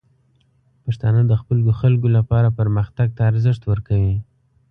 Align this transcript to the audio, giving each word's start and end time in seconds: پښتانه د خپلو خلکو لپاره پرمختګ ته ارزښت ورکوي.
پښتانه 0.83 1.21
د 1.27 1.33
خپلو 1.41 1.63
خلکو 1.81 2.07
لپاره 2.17 2.55
پرمختګ 2.59 3.07
ته 3.17 3.21
ارزښت 3.31 3.61
ورکوي. 3.71 4.15